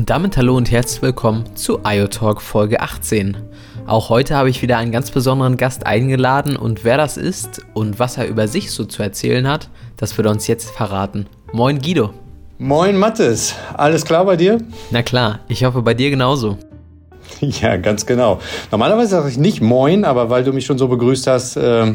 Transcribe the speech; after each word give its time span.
Und 0.00 0.08
damit 0.08 0.38
hallo 0.38 0.56
und 0.56 0.70
herzlich 0.70 1.02
willkommen 1.02 1.44
zu 1.56 1.80
IoTalk 1.86 2.40
Folge 2.40 2.80
18. 2.80 3.36
Auch 3.86 4.08
heute 4.08 4.34
habe 4.34 4.48
ich 4.48 4.62
wieder 4.62 4.78
einen 4.78 4.92
ganz 4.92 5.10
besonderen 5.10 5.58
Gast 5.58 5.84
eingeladen 5.84 6.56
und 6.56 6.84
wer 6.84 6.96
das 6.96 7.18
ist 7.18 7.60
und 7.74 7.98
was 7.98 8.16
er 8.16 8.26
über 8.26 8.48
sich 8.48 8.70
so 8.70 8.86
zu 8.86 9.02
erzählen 9.02 9.46
hat, 9.46 9.68
das 9.98 10.16
wird 10.16 10.26
er 10.26 10.30
uns 10.30 10.46
jetzt 10.46 10.70
verraten. 10.70 11.26
Moin 11.52 11.82
Guido. 11.82 12.14
Moin 12.56 12.96
Mathis, 12.96 13.54
alles 13.74 14.06
klar 14.06 14.24
bei 14.24 14.36
dir? 14.36 14.62
Na 14.90 15.02
klar, 15.02 15.40
ich 15.48 15.64
hoffe 15.64 15.82
bei 15.82 15.92
dir 15.92 16.08
genauso. 16.08 16.56
Ja, 17.42 17.76
ganz 17.76 18.06
genau. 18.06 18.40
Normalerweise 18.70 19.10
sage 19.10 19.28
ich 19.28 19.36
nicht 19.36 19.60
Moin, 19.60 20.06
aber 20.06 20.30
weil 20.30 20.44
du 20.44 20.54
mich 20.54 20.64
schon 20.64 20.78
so 20.78 20.88
begrüßt 20.88 21.26
hast, 21.26 21.56
äh, 21.56 21.92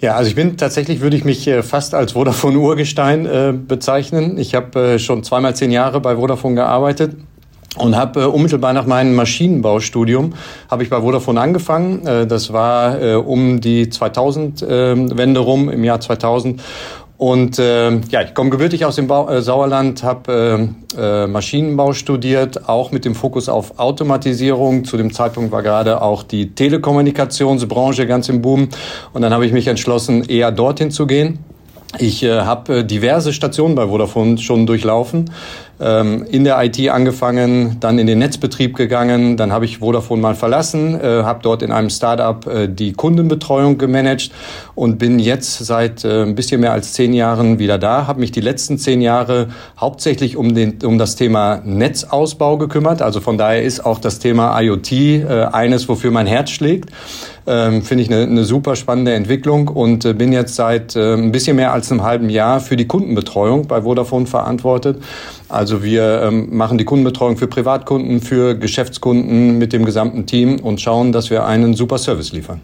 ja, 0.00 0.14
also 0.14 0.28
ich 0.28 0.36
bin 0.36 0.56
tatsächlich, 0.56 1.00
würde 1.00 1.16
ich 1.16 1.24
mich 1.24 1.46
äh, 1.48 1.62
fast 1.62 1.94
als 1.94 2.12
Vodafone 2.12 2.58
Urgestein 2.58 3.26
äh, 3.26 3.52
bezeichnen. 3.52 4.38
Ich 4.38 4.54
habe 4.54 4.94
äh, 4.94 4.98
schon 4.98 5.24
zweimal 5.24 5.56
zehn 5.56 5.72
Jahre 5.72 6.00
bei 6.00 6.16
Vodafone 6.16 6.54
gearbeitet 6.54 7.16
und 7.76 7.96
habe 7.96 8.22
äh, 8.22 8.24
unmittelbar 8.24 8.72
nach 8.72 8.86
meinem 8.86 9.14
Maschinenbaustudium 9.14 10.34
habe 10.70 10.82
ich 10.82 10.90
bei 10.90 11.00
Vodafone 11.00 11.40
angefangen. 11.40 12.06
Äh, 12.06 12.26
das 12.26 12.52
war 12.52 13.00
äh, 13.00 13.14
um 13.14 13.60
die 13.60 13.88
2000 13.88 14.62
äh, 14.62 15.16
Wende 15.16 15.40
rum 15.40 15.68
im 15.68 15.84
Jahr 15.84 16.00
2000 16.00 16.60
und 17.18 17.58
äh, 17.58 17.90
ja, 17.90 18.22
ich 18.22 18.32
komme 18.32 18.50
gebürtig 18.50 18.84
aus 18.84 18.94
dem 18.94 19.08
Bau, 19.08 19.28
äh, 19.28 19.42
Sauerland, 19.42 20.04
habe 20.04 20.70
äh, 20.96 21.24
äh, 21.24 21.26
Maschinenbau 21.26 21.92
studiert, 21.92 22.68
auch 22.68 22.92
mit 22.92 23.04
dem 23.04 23.16
Fokus 23.16 23.48
auf 23.48 23.80
Automatisierung. 23.80 24.84
Zu 24.84 24.96
dem 24.96 25.12
Zeitpunkt 25.12 25.50
war 25.50 25.64
gerade 25.64 26.00
auch 26.00 26.22
die 26.22 26.54
Telekommunikationsbranche 26.54 28.06
ganz 28.06 28.28
im 28.28 28.40
Boom. 28.40 28.68
Und 29.12 29.22
dann 29.22 29.32
habe 29.32 29.44
ich 29.44 29.52
mich 29.52 29.66
entschlossen, 29.66 30.22
eher 30.22 30.52
dorthin 30.52 30.92
zu 30.92 31.08
gehen. 31.08 31.40
Ich 31.98 32.22
äh, 32.22 32.42
habe 32.42 32.78
äh, 32.78 32.84
diverse 32.84 33.32
Stationen 33.32 33.74
bei 33.74 33.88
Vodafone 33.88 34.38
schon 34.38 34.66
durchlaufen 34.66 35.30
ähm, 35.80 36.24
in 36.30 36.44
der 36.44 36.62
IT 36.62 36.88
angefangen, 36.88 37.76
dann 37.80 37.98
in 37.98 38.06
den 38.06 38.18
Netzbetrieb 38.18 38.76
gegangen, 38.76 39.36
dann 39.36 39.52
habe 39.52 39.64
ich 39.64 39.78
Vodafone 39.78 40.20
mal 40.20 40.34
verlassen, 40.34 41.00
äh, 41.00 41.22
habe 41.22 41.40
dort 41.42 41.62
in 41.62 41.72
einem 41.72 41.90
Startup 41.90 42.46
äh, 42.46 42.68
die 42.68 42.92
Kundenbetreuung 42.92 43.78
gemanagt 43.78 44.30
und 44.74 44.98
bin 44.98 45.18
jetzt 45.18 45.58
seit 45.58 46.04
äh, 46.04 46.22
ein 46.22 46.34
bisschen 46.34 46.60
mehr 46.60 46.72
als 46.72 46.92
zehn 46.92 47.12
Jahren 47.12 47.58
wieder 47.58 47.78
da, 47.78 48.06
habe 48.06 48.20
mich 48.20 48.32
die 48.32 48.40
letzten 48.40 48.78
zehn 48.78 49.00
Jahre 49.00 49.48
hauptsächlich 49.78 50.36
um, 50.36 50.54
den, 50.54 50.78
um 50.84 50.98
das 50.98 51.16
Thema 51.16 51.60
Netzausbau 51.64 52.58
gekümmert. 52.58 53.02
Also 53.02 53.20
von 53.20 53.38
daher 53.38 53.62
ist 53.62 53.84
auch 53.84 53.98
das 53.98 54.18
Thema 54.18 54.60
IoT 54.60 54.92
äh, 54.92 55.48
eines, 55.52 55.88
wofür 55.88 56.10
mein 56.10 56.26
Herz 56.26 56.50
schlägt. 56.50 56.90
Ähm, 57.48 57.80
Finde 57.80 58.04
ich 58.04 58.12
eine, 58.12 58.24
eine 58.24 58.44
super 58.44 58.76
spannende 58.76 59.14
Entwicklung 59.14 59.68
und 59.68 60.04
äh, 60.04 60.12
bin 60.12 60.32
jetzt 60.34 60.54
seit 60.54 60.94
äh, 60.96 61.14
ein 61.14 61.32
bisschen 61.32 61.56
mehr 61.56 61.72
als 61.72 61.90
einem 61.90 62.02
halben 62.02 62.28
Jahr 62.28 62.60
für 62.60 62.76
die 62.76 62.86
Kundenbetreuung 62.86 63.66
bei 63.66 63.82
Vodafone 63.82 64.26
verantwortet. 64.26 65.02
Also 65.48 65.82
wir 65.82 66.22
ähm, 66.24 66.54
machen 66.54 66.76
die 66.76 66.84
Kundenbetreuung 66.84 67.38
für 67.38 67.46
Privatkunden, 67.46 68.20
für 68.20 68.54
Geschäftskunden 68.54 69.56
mit 69.56 69.72
dem 69.72 69.86
gesamten 69.86 70.26
Team 70.26 70.60
und 70.60 70.82
schauen, 70.82 71.10
dass 71.10 71.30
wir 71.30 71.46
einen 71.46 71.72
super 71.72 71.96
Service 71.96 72.32
liefern. 72.32 72.60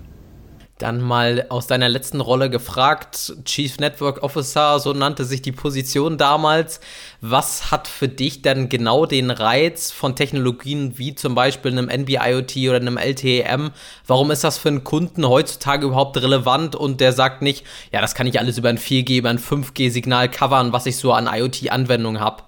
Dann 0.79 1.01
mal 1.01 1.47
aus 1.51 1.69
deiner 1.69 1.89
letzten 1.89 2.21
Rolle 2.21 2.51
gefragt, 2.51 3.35
Chief 3.45 3.79
Network 3.79 4.25
Officer, 4.25 4.81
so 4.81 4.93
nannte 4.93 5.25
sich 5.25 5.41
die 5.41 5.53
Position 5.53 6.19
damals. 6.19 6.81
Was 7.21 7.71
hat 7.71 7.87
für 7.87 8.09
dich 8.09 8.43
denn 8.43 8.69
genau 8.69 9.07
den 9.07 9.31
Reiz 9.31 9.93
von 9.93 10.17
Technologien 10.17 10.99
wie 10.99 11.15
zum 11.15 11.37
Beispiel 11.37 11.71
einem 11.71 11.89
NB-IoT 11.89 12.57
oder 12.69 12.77
einem 12.77 12.99
LTEM? 12.99 13.71
Warum 14.07 14.33
ist 14.33 14.43
das 14.43 14.59
für 14.59 14.69
einen 14.69 14.83
Kunden 14.83 15.29
heutzutage 15.29 15.87
überhaupt 15.87 16.17
relevant 16.17 16.75
und 16.75 17.01
der 17.01 17.13
sagt 17.13 17.41
nicht, 17.41 17.65
ja, 17.93 18.01
das 18.01 18.17
kann 18.17 18.27
ich 18.27 18.41
alles 18.41 18.59
über 18.59 18.69
ein 18.69 18.79
4G, 18.79 19.19
über 19.19 19.31
ein 19.31 19.39
5G-Signal 19.39 20.29
covern, 20.29 20.73
was 20.73 20.87
ich 20.87 20.97
so 20.97 21.13
an 21.13 21.29
IoT-Anwendungen 21.29 22.21
habe? 22.21 22.43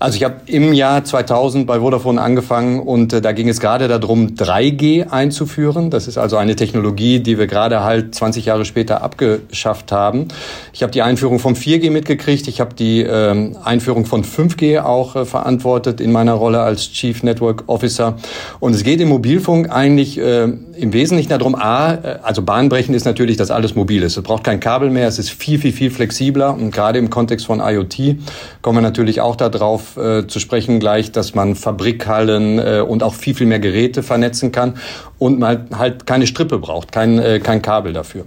Also 0.00 0.16
ich 0.16 0.24
habe 0.24 0.36
im 0.46 0.72
Jahr 0.72 1.04
2000 1.04 1.66
bei 1.66 1.80
Vodafone 1.80 2.18
angefangen 2.18 2.80
und 2.80 3.12
äh, 3.12 3.20
da 3.20 3.32
ging 3.32 3.50
es 3.50 3.60
gerade 3.60 3.86
darum, 3.86 4.28
3G 4.28 5.10
einzuführen. 5.10 5.90
Das 5.90 6.08
ist 6.08 6.16
also 6.16 6.38
eine 6.38 6.56
Technologie, 6.56 7.20
die 7.20 7.38
wir 7.38 7.46
gerade 7.46 7.84
halt 7.84 8.14
20 8.14 8.46
Jahre 8.46 8.64
später 8.64 9.02
abgeschafft 9.02 9.92
haben. 9.92 10.28
Ich 10.72 10.82
habe 10.82 10.90
die 10.90 11.02
Einführung 11.02 11.38
von 11.38 11.54
4G 11.54 11.90
mitgekriegt. 11.90 12.48
Ich 12.48 12.62
habe 12.62 12.74
die 12.74 13.02
ähm, 13.02 13.58
Einführung 13.62 14.06
von 14.06 14.24
5G 14.24 14.80
auch 14.80 15.16
äh, 15.16 15.26
verantwortet 15.26 16.00
in 16.00 16.12
meiner 16.12 16.32
Rolle 16.32 16.60
als 16.60 16.90
Chief 16.92 17.22
Network 17.22 17.64
Officer. 17.66 18.16
Und 18.58 18.74
es 18.74 18.84
geht 18.84 19.02
im 19.02 19.10
Mobilfunk 19.10 19.70
eigentlich 19.70 20.16
äh, 20.18 20.44
im 20.80 20.94
Wesentlichen 20.94 21.28
darum, 21.28 21.54
A, 21.54 21.92
äh, 21.92 22.18
also 22.22 22.40
bahnbrechend 22.40 22.96
ist 22.96 23.04
natürlich, 23.04 23.36
dass 23.36 23.50
alles 23.50 23.74
mobil 23.74 24.02
ist. 24.02 24.16
Es 24.16 24.22
braucht 24.22 24.44
kein 24.44 24.60
Kabel 24.60 24.88
mehr, 24.88 25.08
es 25.08 25.18
ist 25.18 25.28
viel, 25.28 25.58
viel, 25.58 25.72
viel 25.72 25.90
flexibler. 25.90 26.54
Und 26.54 26.70
gerade 26.70 26.98
im 26.98 27.10
Kontext 27.10 27.44
von 27.44 27.60
IoT 27.60 28.16
kommen 28.62 28.78
wir 28.78 28.82
natürlich 28.82 29.20
auch 29.20 29.36
darauf, 29.36 29.89
äh, 29.96 30.26
zu 30.26 30.40
sprechen 30.40 30.80
gleich, 30.80 31.12
dass 31.12 31.34
man 31.34 31.54
Fabrikhallen 31.54 32.58
äh, 32.58 32.84
und 32.86 33.02
auch 33.02 33.14
viel, 33.14 33.34
viel 33.34 33.46
mehr 33.46 33.60
Geräte 33.60 34.02
vernetzen 34.02 34.52
kann 34.52 34.74
und 35.18 35.38
man 35.38 35.68
halt 35.76 36.06
keine 36.06 36.26
Strippe 36.26 36.58
braucht, 36.58 36.92
kein, 36.92 37.18
äh, 37.18 37.40
kein 37.40 37.62
Kabel 37.62 37.92
dafür. 37.92 38.24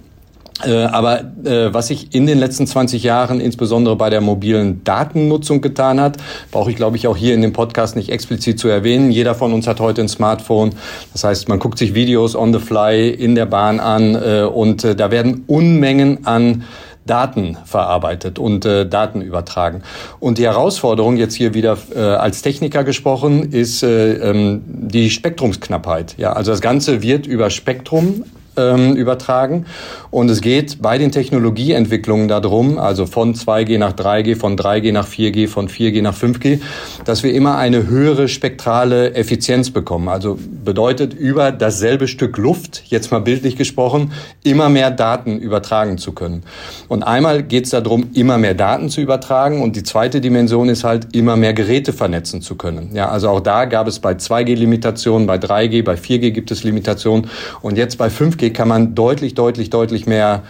Äh, 0.62 0.84
aber 0.84 1.20
äh, 1.44 1.74
was 1.74 1.88
sich 1.88 2.14
in 2.14 2.26
den 2.26 2.38
letzten 2.38 2.66
20 2.66 3.02
Jahren 3.02 3.40
insbesondere 3.40 3.96
bei 3.96 4.08
der 4.08 4.20
mobilen 4.20 4.84
Datennutzung 4.84 5.60
getan 5.60 6.00
hat, 6.00 6.16
brauche 6.52 6.70
ich, 6.70 6.76
glaube 6.76 6.96
ich, 6.96 7.08
auch 7.08 7.16
hier 7.16 7.34
in 7.34 7.42
dem 7.42 7.52
Podcast 7.52 7.96
nicht 7.96 8.10
explizit 8.10 8.60
zu 8.60 8.68
erwähnen. 8.68 9.10
Jeder 9.10 9.34
von 9.34 9.52
uns 9.52 9.66
hat 9.66 9.80
heute 9.80 10.02
ein 10.02 10.08
Smartphone. 10.08 10.70
Das 11.12 11.24
heißt, 11.24 11.48
man 11.48 11.58
guckt 11.58 11.78
sich 11.78 11.94
Videos 11.94 12.36
on 12.36 12.52
the 12.52 12.60
fly 12.60 13.10
in 13.10 13.34
der 13.34 13.46
Bahn 13.46 13.80
an 13.80 14.14
äh, 14.14 14.42
und 14.42 14.84
äh, 14.84 14.94
da 14.94 15.10
werden 15.10 15.42
Unmengen 15.48 16.24
an 16.24 16.62
Daten 17.06 17.58
verarbeitet 17.64 18.38
und 18.38 18.64
äh, 18.64 18.86
Daten 18.86 19.20
übertragen. 19.20 19.82
Und 20.20 20.38
die 20.38 20.44
Herausforderung, 20.44 21.16
jetzt 21.16 21.34
hier 21.34 21.54
wieder 21.54 21.76
äh, 21.94 21.98
als 21.98 22.42
Techniker 22.42 22.84
gesprochen, 22.84 23.52
ist 23.52 23.82
äh, 23.82 24.14
ähm, 24.14 24.62
die 24.66 25.10
Spektrumsknappheit. 25.10 26.14
Ja, 26.16 26.32
also 26.32 26.50
das 26.50 26.60
Ganze 26.60 27.02
wird 27.02 27.26
über 27.26 27.50
Spektrum 27.50 28.24
ähm, 28.56 28.96
übertragen. 28.96 29.66
Und 30.10 30.30
es 30.30 30.40
geht 30.40 30.80
bei 30.80 30.98
den 30.98 31.10
Technologieentwicklungen 31.10 32.28
darum, 32.28 32.78
also 32.78 33.06
von 33.06 33.34
2G 33.34 33.78
nach 33.78 33.92
3G, 33.92 34.36
von 34.36 34.56
3G 34.56 34.92
nach 34.92 35.08
4G, 35.08 35.48
von 35.48 35.68
4G 35.68 36.02
nach 36.02 36.16
5G, 36.16 36.60
dass 37.04 37.22
wir 37.22 37.34
immer 37.34 37.56
eine 37.56 37.88
höhere 37.88 38.28
spektrale 38.28 39.14
Effizienz 39.14 39.70
bekommen. 39.70 40.08
Also 40.08 40.38
bedeutet 40.64 41.14
über 41.14 41.52
dasselbe 41.52 42.08
Stück 42.08 42.38
Luft, 42.38 42.84
jetzt 42.86 43.10
mal 43.10 43.20
bildlich 43.20 43.56
gesprochen, 43.56 44.12
immer 44.44 44.68
mehr 44.68 44.90
Daten 44.90 45.38
übertragen 45.38 45.98
zu 45.98 46.12
können. 46.12 46.44
Und 46.88 47.02
einmal 47.02 47.42
geht 47.42 47.64
es 47.64 47.70
darum, 47.70 48.10
immer 48.14 48.38
mehr 48.38 48.54
Daten 48.54 48.88
zu 48.88 49.00
übertragen. 49.00 49.62
Und 49.62 49.76
die 49.76 49.82
zweite 49.82 50.20
Dimension 50.20 50.68
ist 50.68 50.84
halt, 50.84 51.14
immer 51.14 51.36
mehr 51.36 51.54
Geräte 51.54 51.92
vernetzen 51.92 52.40
zu 52.40 52.54
können. 52.54 52.90
Ja, 52.94 53.08
also 53.08 53.28
auch 53.28 53.40
da 53.40 53.64
gab 53.64 53.88
es 53.88 53.98
bei 53.98 54.12
2G 54.12 54.54
Limitationen, 54.54 55.26
bei 55.26 55.36
3G, 55.36 55.82
bei 55.84 55.94
4G 55.94 56.30
gibt 56.30 56.50
es 56.50 56.64
Limitationen. 56.64 57.28
Und 57.62 57.76
jetzt 57.76 57.98
bei 57.98 58.08
5G 58.08 58.43
geht, 58.44 58.54
kann 58.54 58.68
man 58.68 58.94
deutlich, 58.94 59.34
deutlich, 59.34 59.70
deutlich 59.70 60.06
mehr 60.06 60.42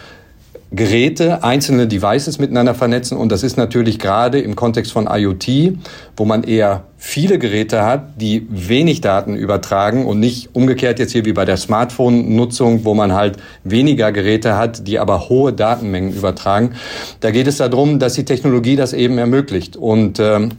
Geräte, 0.73 1.45
einzelne 1.45 1.87
Devices 1.87 2.39
miteinander 2.39 2.75
vernetzen. 2.75 3.17
Und 3.17 3.31
das 3.31 3.43
ist 3.45 3.57
natürlich 3.57 3.99
gerade 3.99 4.41
im 4.41 4.57
Kontext 4.57 4.91
von 4.91 5.07
IoT, 5.09 5.79
wo 6.17 6.25
man 6.25 6.43
eher 6.43 6.85
viele 6.97 7.39
Geräte 7.39 7.85
hat, 7.85 8.21
die 8.21 8.47
wenig 8.51 9.01
Daten 9.01 9.37
übertragen 9.37 10.07
und 10.07 10.19
nicht 10.19 10.55
umgekehrt 10.55 10.99
jetzt 10.99 11.13
hier 11.13 11.25
wie 11.25 11.33
bei 11.33 11.45
der 11.45 11.59
Smartphone-Nutzung, 11.59 12.85
wo 12.85 12.95
man 12.95 13.13
halt 13.13 13.37
weniger 13.63 14.11
Geräte 14.11 14.57
hat, 14.57 14.89
die 14.89 14.99
aber 14.99 15.29
hohe 15.29 15.53
Datenmengen 15.53 16.13
übertragen. 16.13 16.73
Da 17.21 17.31
geht 17.31 17.47
es 17.47 17.59
darum, 17.59 18.01
dass 18.01 18.15
die 18.15 18.25
Technologie 18.25 18.75
das 18.75 18.93
eben 18.95 19.19
ermöglicht. 19.19 19.77
Und 19.77 20.19
ähm, 20.19 20.51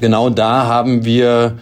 genau 0.00 0.30
da 0.30 0.66
haben 0.66 1.04
wir 1.04 1.58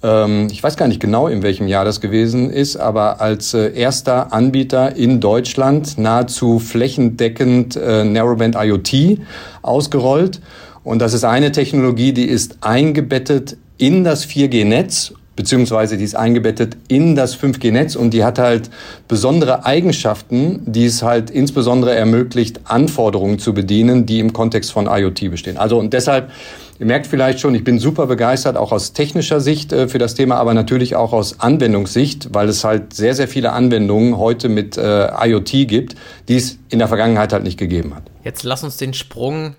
ich 0.00 0.62
weiß 0.62 0.76
gar 0.76 0.86
nicht 0.86 1.00
genau, 1.00 1.26
in 1.26 1.42
welchem 1.42 1.66
Jahr 1.66 1.84
das 1.84 2.00
gewesen 2.00 2.50
ist, 2.50 2.76
aber 2.76 3.20
als 3.20 3.52
äh, 3.54 3.72
erster 3.74 4.32
Anbieter 4.32 4.94
in 4.94 5.20
Deutschland 5.20 5.98
nahezu 5.98 6.60
flächendeckend 6.60 7.74
äh, 7.76 8.04
Narrowband 8.04 8.54
IoT 8.56 9.18
ausgerollt. 9.62 10.40
Und 10.84 11.00
das 11.00 11.14
ist 11.14 11.24
eine 11.24 11.50
Technologie, 11.50 12.12
die 12.12 12.26
ist 12.26 12.58
eingebettet 12.60 13.56
in 13.76 14.04
das 14.04 14.26
4G-Netz 14.26 15.14
beziehungsweise 15.38 15.96
die 15.96 16.02
ist 16.02 16.16
eingebettet 16.16 16.76
in 16.88 17.14
das 17.14 17.38
5G-Netz 17.38 17.94
und 17.94 18.12
die 18.12 18.24
hat 18.24 18.40
halt 18.40 18.70
besondere 19.06 19.64
Eigenschaften, 19.64 20.62
die 20.66 20.84
es 20.86 21.04
halt 21.04 21.30
insbesondere 21.30 21.94
ermöglicht, 21.94 22.62
Anforderungen 22.64 23.38
zu 23.38 23.54
bedienen, 23.54 24.04
die 24.04 24.18
im 24.18 24.32
Kontext 24.32 24.72
von 24.72 24.88
IoT 24.88 25.30
bestehen. 25.30 25.56
Also 25.56 25.78
und 25.78 25.92
deshalb 25.92 26.32
Ihr 26.80 26.86
merkt 26.86 27.08
vielleicht 27.08 27.40
schon, 27.40 27.56
ich 27.56 27.64
bin 27.64 27.80
super 27.80 28.06
begeistert, 28.06 28.56
auch 28.56 28.70
aus 28.70 28.92
technischer 28.92 29.40
Sicht 29.40 29.72
äh, 29.72 29.88
für 29.88 29.98
das 29.98 30.14
Thema, 30.14 30.36
aber 30.36 30.54
natürlich 30.54 30.94
auch 30.94 31.12
aus 31.12 31.40
Anwendungssicht, 31.40 32.32
weil 32.32 32.48
es 32.48 32.62
halt 32.62 32.94
sehr, 32.94 33.14
sehr 33.14 33.26
viele 33.26 33.52
Anwendungen 33.52 34.16
heute 34.16 34.48
mit 34.48 34.76
äh, 34.76 35.08
IoT 35.26 35.50
gibt, 35.66 35.96
die 36.28 36.36
es 36.36 36.58
in 36.68 36.78
der 36.78 36.86
Vergangenheit 36.86 37.32
halt 37.32 37.42
nicht 37.42 37.58
gegeben 37.58 37.96
hat. 37.96 38.04
Jetzt 38.22 38.44
lass 38.44 38.62
uns 38.62 38.76
den 38.76 38.94
Sprung 38.94 39.56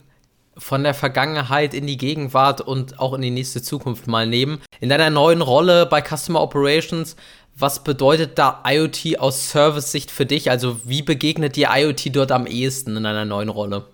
von 0.58 0.84
der 0.84 0.94
Vergangenheit 0.94 1.74
in 1.74 1.88
die 1.88 1.98
Gegenwart 1.98 2.62
und 2.62 3.00
auch 3.00 3.14
in 3.14 3.22
die 3.22 3.32
nächste 3.32 3.62
Zukunft 3.62 4.08
mal 4.08 4.26
nehmen. 4.26 4.60
In 4.80 4.88
deiner 4.88 5.10
neuen 5.10 5.42
Rolle 5.42 5.86
bei 5.88 6.02
Customer 6.02 6.42
Operations, 6.42 7.18
was 7.58 7.84
bedeutet 7.84 8.38
da 8.40 8.64
IoT 8.66 9.20
aus 9.20 9.50
Service-Sicht 9.50 10.10
für 10.10 10.26
dich? 10.26 10.50
Also 10.52 10.80
wie 10.86 11.02
begegnet 11.02 11.58
dir 11.58 11.70
IoT 11.76 12.16
dort 12.16 12.32
am 12.32 12.46
ehesten 12.46 12.96
in 12.96 13.04
deiner 13.04 13.26
neuen 13.26 13.50
Rolle? 13.50 13.88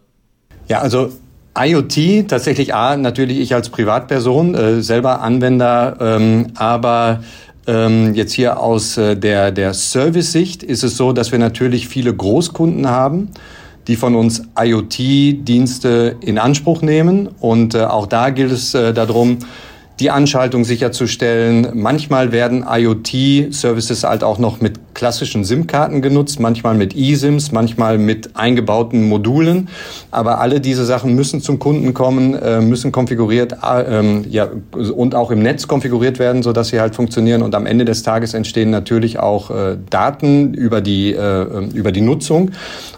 Ja, 0.67 0.81
also 0.81 1.11
IoT, 1.57 2.27
tatsächlich 2.27 2.73
A, 2.73 2.97
natürlich 2.97 3.39
ich 3.39 3.53
als 3.55 3.69
Privatperson, 3.69 4.55
äh, 4.55 4.81
selber 4.81 5.21
Anwender, 5.21 5.97
ähm, 6.01 6.47
aber 6.55 7.21
ähm, 7.67 8.13
jetzt 8.13 8.33
hier 8.33 8.59
aus 8.59 8.97
äh, 8.97 9.15
der, 9.15 9.51
der 9.51 9.73
Service-Sicht 9.73 10.63
ist 10.63 10.83
es 10.83 10.97
so, 10.97 11.13
dass 11.13 11.31
wir 11.31 11.39
natürlich 11.39 11.87
viele 11.87 12.13
Großkunden 12.13 12.87
haben, 12.87 13.29
die 13.87 13.95
von 13.95 14.15
uns 14.15 14.43
IoT-Dienste 14.57 16.17
in 16.21 16.37
Anspruch 16.37 16.81
nehmen. 16.81 17.29
Und 17.39 17.73
äh, 17.73 17.83
auch 17.83 18.07
da 18.07 18.29
gilt 18.29 18.51
es 18.51 18.73
äh, 18.73 18.93
darum, 18.93 19.39
die 19.99 20.11
Anschaltung 20.11 20.65
sicherzustellen. 20.65 21.69
Manchmal 21.73 22.31
werden 22.31 22.65
IoT-Services 22.69 24.03
halt 24.03 24.23
auch 24.23 24.39
noch 24.39 24.59
mit 24.61 24.79
klassischen 24.95 25.43
SIM-Karten 25.43 26.01
genutzt, 26.01 26.39
manchmal 26.39 26.73
mit 26.73 26.95
eSIMs, 26.95 27.51
manchmal 27.51 27.99
mit 27.99 28.35
eingebauten 28.35 29.07
Modulen. 29.07 29.67
Aber 30.09 30.39
alle 30.39 30.61
diese 30.61 30.85
Sachen 30.85 31.13
müssen 31.13 31.41
zum 31.41 31.59
Kunden 31.59 31.93
kommen, 31.93 32.33
äh, 32.33 32.61
müssen 32.61 32.91
konfiguriert 32.91 33.57
äh, 33.61 34.21
ja, 34.29 34.47
und 34.71 35.13
auch 35.13 35.29
im 35.29 35.43
Netz 35.43 35.67
konfiguriert 35.67 36.17
werden, 36.17 36.41
sodass 36.41 36.69
sie 36.69 36.79
halt 36.79 36.95
funktionieren. 36.95 37.43
Und 37.43 37.53
am 37.53 37.67
Ende 37.67 37.85
des 37.85 38.01
Tages 38.01 38.33
entstehen 38.33 38.71
natürlich 38.71 39.19
auch 39.19 39.51
äh, 39.51 39.77
Daten 39.89 40.53
über 40.53 40.81
die, 40.81 41.13
äh, 41.13 41.67
über 41.73 41.91
die 41.91 42.01
Nutzung. 42.01 42.51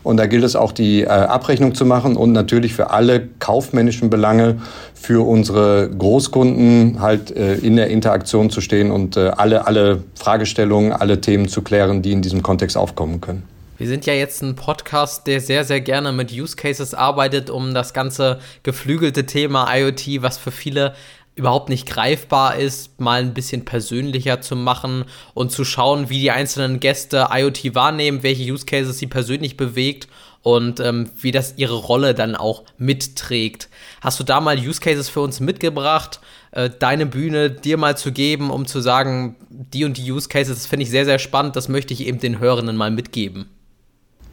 Und 0.03 0.17
da 0.17 0.27
gilt 0.27 0.43
es 0.43 0.55
auch, 0.55 0.71
die 0.71 1.07
Abrechnung 1.07 1.73
zu 1.73 1.85
machen 1.85 2.15
und 2.15 2.31
natürlich 2.31 2.73
für 2.73 2.91
alle 2.91 3.27
kaufmännischen 3.39 4.09
Belange 4.09 4.57
für 4.93 5.27
unsere 5.27 5.89
Großkunden 5.89 7.01
halt 7.01 7.31
in 7.31 7.75
der 7.75 7.87
Interaktion 7.87 8.49
zu 8.49 8.61
stehen 8.61 8.91
und 8.91 9.17
alle, 9.17 9.67
alle 9.67 10.03
Fragestellungen, 10.15 10.93
alle 10.93 11.19
Themen 11.19 11.47
zu 11.47 11.61
klären, 11.61 11.86
die 12.01 12.11
in 12.11 12.21
diesem 12.21 12.43
Kontext 12.43 12.77
aufkommen 12.77 13.21
können. 13.21 13.43
Wir 13.77 13.87
sind 13.87 14.05
ja 14.07 14.13
jetzt 14.13 14.41
ein 14.41 14.55
Podcast, 14.55 15.27
der 15.27 15.39
sehr, 15.39 15.63
sehr 15.63 15.81
gerne 15.81 16.11
mit 16.11 16.31
Use 16.31 16.55
Cases 16.55 16.95
arbeitet, 16.95 17.49
um 17.51 17.75
das 17.75 17.93
ganze 17.93 18.39
geflügelte 18.63 19.27
Thema 19.27 19.71
IoT, 19.71 20.23
was 20.23 20.39
für 20.39 20.51
viele 20.51 20.95
überhaupt 21.35 21.69
nicht 21.69 21.87
greifbar 21.87 22.55
ist, 22.55 22.99
mal 22.99 23.21
ein 23.21 23.35
bisschen 23.35 23.63
persönlicher 23.63 24.41
zu 24.41 24.55
machen 24.55 25.05
und 25.35 25.51
zu 25.51 25.63
schauen, 25.63 26.09
wie 26.09 26.19
die 26.19 26.31
einzelnen 26.31 26.79
Gäste 26.79 27.27
IoT 27.31 27.75
wahrnehmen, 27.75 28.23
welche 28.23 28.51
Use 28.51 28.65
Cases 28.65 28.97
sie 28.97 29.05
persönlich 29.05 29.55
bewegt 29.55 30.07
und 30.47 30.79
ähm, 30.79 31.09
wie 31.19 31.31
das 31.31 31.55
ihre 31.57 31.75
Rolle 31.75 32.13
dann 32.13 32.33
auch 32.37 32.63
mitträgt. 32.77 33.67
Hast 33.99 34.17
du 34.17 34.23
da 34.23 34.39
mal 34.39 34.57
Use 34.57 34.79
Cases 34.79 35.09
für 35.09 35.19
uns 35.19 35.41
mitgebracht, 35.41 36.21
äh, 36.51 36.69
deine 36.69 37.05
Bühne 37.05 37.51
dir 37.51 37.75
mal 37.75 37.97
zu 37.97 38.13
geben, 38.13 38.49
um 38.49 38.65
zu 38.65 38.79
sagen, 38.79 39.35
die 39.49 39.83
und 39.83 39.97
die 39.97 40.09
Use 40.09 40.29
Cases, 40.29 40.55
das 40.55 40.65
finde 40.65 40.83
ich 40.83 40.89
sehr, 40.89 41.03
sehr 41.03 41.19
spannend, 41.19 41.57
das 41.57 41.67
möchte 41.67 41.93
ich 41.93 42.07
eben 42.07 42.19
den 42.19 42.39
Hörenden 42.39 42.77
mal 42.77 42.91
mitgeben. 42.91 43.49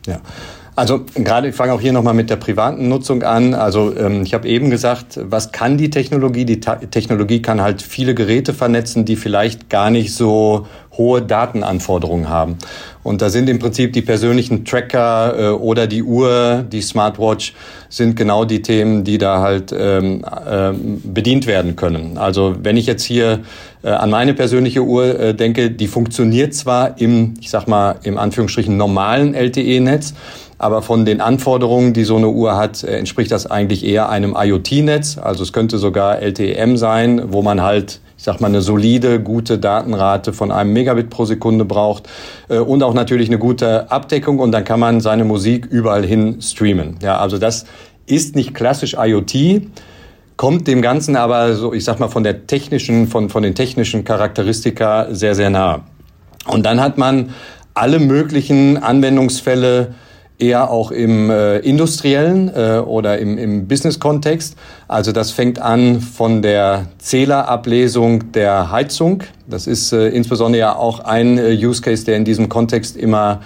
Ja. 0.06 0.20
Also 0.76 1.04
gerade, 1.14 1.48
ich 1.48 1.54
fange 1.54 1.72
auch 1.72 1.80
hier 1.80 1.92
nochmal 1.92 2.14
mit 2.14 2.30
der 2.30 2.36
privaten 2.36 2.88
Nutzung 2.88 3.22
an. 3.22 3.54
Also 3.54 3.96
ähm, 3.96 4.22
ich 4.22 4.34
habe 4.34 4.48
eben 4.48 4.70
gesagt, 4.70 5.20
was 5.22 5.52
kann 5.52 5.78
die 5.78 5.90
Technologie? 5.90 6.44
Die 6.44 6.58
Ta 6.58 6.76
Technologie 6.76 7.42
kann 7.42 7.60
halt 7.60 7.80
viele 7.80 8.14
Geräte 8.14 8.54
vernetzen, 8.54 9.04
die 9.04 9.14
vielleicht 9.14 9.70
gar 9.70 9.90
nicht 9.90 10.14
so 10.14 10.66
hohe 10.96 11.22
Datenanforderungen 11.22 12.28
haben. 12.28 12.56
Und 13.02 13.20
da 13.20 13.28
sind 13.28 13.48
im 13.48 13.58
Prinzip 13.58 13.92
die 13.92 14.02
persönlichen 14.02 14.64
Tracker 14.64 15.34
äh, 15.38 15.48
oder 15.50 15.86
die 15.86 16.02
Uhr, 16.02 16.64
die 16.70 16.80
Smartwatch, 16.80 17.54
sind 17.88 18.16
genau 18.16 18.44
die 18.44 18.62
Themen, 18.62 19.04
die 19.04 19.18
da 19.18 19.40
halt 19.40 19.74
ähm, 19.76 20.24
äh, 20.24 20.72
bedient 21.04 21.46
werden 21.46 21.76
können. 21.76 22.16
Also 22.18 22.56
wenn 22.62 22.76
ich 22.76 22.86
jetzt 22.86 23.04
hier 23.04 23.40
äh, 23.82 23.90
an 23.90 24.10
meine 24.10 24.34
persönliche 24.34 24.82
Uhr 24.82 25.20
äh, 25.20 25.34
denke, 25.34 25.70
die 25.70 25.86
funktioniert 25.86 26.54
zwar 26.54 26.98
im, 26.98 27.34
ich 27.40 27.50
sag 27.50 27.68
mal, 27.68 27.96
im 28.02 28.16
Anführungsstrichen 28.16 28.76
normalen 28.76 29.34
LTE-Netz, 29.34 30.14
aber 30.58 30.82
von 30.82 31.04
den 31.04 31.20
Anforderungen, 31.20 31.92
die 31.92 32.04
so 32.04 32.16
eine 32.16 32.28
Uhr 32.28 32.56
hat, 32.56 32.84
äh, 32.84 32.98
entspricht 32.98 33.30
das 33.30 33.46
eigentlich 33.50 33.84
eher 33.84 34.08
einem 34.08 34.36
IoT-Netz. 34.38 35.18
Also 35.18 35.42
es 35.42 35.52
könnte 35.52 35.78
sogar 35.78 36.20
LTE-M 36.20 36.76
sein, 36.76 37.32
wo 37.32 37.42
man 37.42 37.62
halt 37.62 38.00
ich 38.16 38.22
sag 38.24 38.40
mal, 38.40 38.46
eine 38.46 38.62
solide, 38.62 39.20
gute 39.20 39.58
Datenrate 39.58 40.32
von 40.32 40.50
einem 40.50 40.72
Megabit 40.72 41.10
pro 41.10 41.26
Sekunde 41.26 41.66
braucht 41.66 42.08
äh, 42.48 42.58
und 42.58 42.82
auch 42.82 42.94
natürlich 42.94 43.28
eine 43.28 43.38
gute 43.38 43.90
Abdeckung 43.90 44.38
und 44.38 44.52
dann 44.52 44.64
kann 44.64 44.80
man 44.80 45.00
seine 45.00 45.24
Musik 45.24 45.66
überall 45.66 46.06
hin 46.06 46.40
streamen. 46.40 46.96
Ja, 47.02 47.18
also 47.18 47.36
das 47.36 47.66
ist 48.06 48.34
nicht 48.34 48.54
klassisch 48.54 48.96
IoT, 48.98 49.62
kommt 50.36 50.66
dem 50.68 50.80
Ganzen 50.80 51.16
aber 51.16 51.54
so, 51.54 51.74
ich 51.74 51.84
sag 51.84 52.00
mal, 52.00 52.08
von 52.08 52.24
der 52.24 52.46
technischen, 52.46 53.08
von, 53.08 53.28
von 53.28 53.42
den 53.42 53.54
technischen 53.54 54.04
Charakteristika 54.04 55.08
sehr, 55.10 55.34
sehr 55.34 55.50
nah. 55.50 55.82
Und 56.46 56.64
dann 56.64 56.80
hat 56.80 56.98
man 56.98 57.30
alle 57.74 57.98
möglichen 57.98 58.76
Anwendungsfälle 58.76 59.94
eher 60.38 60.70
auch 60.70 60.90
im 60.90 61.30
äh, 61.30 61.58
industriellen 61.58 62.50
äh, 62.54 62.78
oder 62.84 63.18
im, 63.18 63.38
im 63.38 63.68
Business-Kontext. 63.68 64.56
Also 64.88 65.12
das 65.12 65.30
fängt 65.30 65.60
an 65.60 66.00
von 66.00 66.42
der 66.42 66.86
Zählerablesung 66.98 68.32
der 68.32 68.70
Heizung. 68.70 69.22
Das 69.48 69.66
ist 69.66 69.92
äh, 69.92 70.08
insbesondere 70.08 70.60
ja 70.60 70.76
auch 70.76 71.00
ein 71.00 71.38
äh, 71.38 71.52
Use 71.54 71.82
Case, 71.82 72.04
der 72.04 72.16
in 72.16 72.24
diesem 72.24 72.48
Kontext 72.48 72.96
immer, 72.96 73.42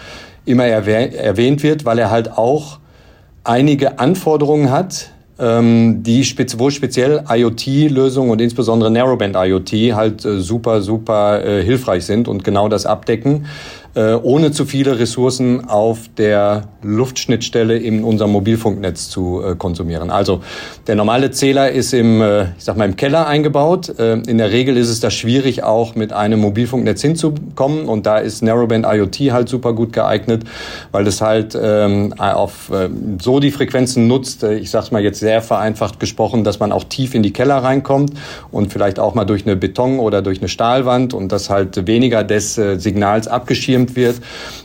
immer 0.47 0.65
erwähnt 0.65 1.63
wird, 1.63 1.85
weil 1.85 1.99
er 1.99 2.11
halt 2.11 2.37
auch 2.39 2.79
einige 3.45 3.99
Anforderungen 3.99 4.71
hat, 4.71 5.11
ähm, 5.39 6.03
die 6.03 6.25
spez 6.25 6.59
wo 6.59 6.71
speziell 6.71 7.25
IoT-Lösungen 7.29 8.31
und 8.31 8.41
insbesondere 8.41 8.91
Narrowband 8.91 9.37
IoT 9.37 9.95
halt 9.95 10.25
äh, 10.25 10.41
super, 10.41 10.81
super 10.83 11.45
äh, 11.45 11.63
hilfreich 11.63 12.05
sind 12.05 12.29
und 12.29 12.45
genau 12.45 12.69
das 12.69 12.87
abdecken. 12.87 13.47
Äh, 13.99 14.15
ohne 14.23 14.53
zu 14.53 14.65
viele 14.65 15.01
Ressourcen 15.01 15.69
auf 15.69 16.03
der 16.17 16.69
Luftschnittstelle 16.83 17.77
in 17.77 18.05
unserem 18.05 18.31
Mobilfunknetz 18.31 19.09
zu 19.09 19.43
äh, 19.43 19.57
konsumieren. 19.57 20.11
Also 20.11 20.41
der 20.87 20.95
normale 20.95 21.33
Zähler 21.33 21.73
ist 21.73 21.93
im, 21.93 22.23
äh, 22.23 22.43
ich 22.57 22.63
sag 22.63 22.77
mal, 22.77 22.85
im 22.85 22.95
Keller 22.95 23.27
eingebaut. 23.27 23.89
in 23.89 24.39
der 24.39 24.53
Regel 24.53 24.77
ist 24.77 24.89
es 24.89 25.01
da 25.01 25.11
schwierig, 25.11 25.65
auch 25.65 25.97
mit 25.97 26.13
einem 26.13 26.39
Mobilfunknetz 26.39 27.03
hinzukommen. 27.03 27.87
Und 27.87 28.07
da 28.07 28.19
ist 28.19 28.41
Narrowband 28.41 28.87
IoT 28.87 29.33
halt 29.33 29.49
super 29.49 29.73
gut 29.73 29.93
geeignet, 29.93 30.45
weil 30.93 31.07
es 31.09 31.21
halt 31.21 31.59
ähm, 31.61 32.15
auf 32.19 32.71
so 33.21 33.41
die 33.41 33.51
Frequenzen 33.51 34.07
nutzt. 34.07 34.43
Ich 34.45 34.71
sag's 34.71 34.91
mal 34.91 35.03
jetzt 35.03 35.19
sehr 35.19 35.43
vereinfacht 35.43 35.99
gesprochen, 35.99 36.45
dass 36.45 36.61
man 36.61 36.71
auch 36.71 36.85
tief 36.85 37.15
in 37.15 37.23
die 37.23 37.33
Keller 37.33 37.57
reinkommt 37.57 38.13
und 38.53 38.73
vielleicht 38.73 39.01
auch 39.01 39.15
mal 39.15 39.25
durch 39.25 39.47
eine 39.47 39.57
Beton- 39.57 39.99
oder 39.99 40.23
durch 40.23 40.39
eine 40.39 40.49
Stahlwand 40.49 41.15
und 41.15 41.33
das 41.33 41.51
halt 41.51 41.87
weniger 41.87 42.23
des 42.25 42.55
Signals 42.55 43.27
abgeschirmt 43.27 43.88
bestimmt 43.89 43.97
wird. 43.97 44.17